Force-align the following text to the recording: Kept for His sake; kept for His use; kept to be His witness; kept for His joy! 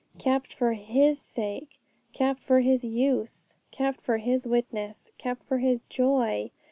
Kept 0.17 0.51
for 0.51 0.73
His 0.73 1.19
sake; 1.19 1.79
kept 2.11 2.39
for 2.39 2.61
His 2.61 2.83
use; 2.83 3.53
kept 3.69 4.03
to 4.05 4.15
be 4.15 4.21
His 4.21 4.47
witness; 4.47 5.11
kept 5.19 5.43
for 5.43 5.59
His 5.59 5.79
joy! 5.89 6.49